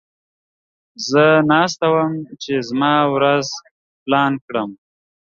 [1.09, 2.13] زه ناست وم
[2.43, 3.47] چې زما ورځ
[4.03, 4.69] پلان کړم.